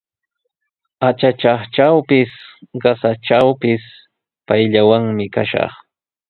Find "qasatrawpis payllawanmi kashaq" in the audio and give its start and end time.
2.81-5.71